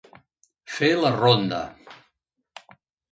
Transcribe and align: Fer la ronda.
Fer 0.75 0.87
la 1.01 1.11
ronda. 1.17 1.59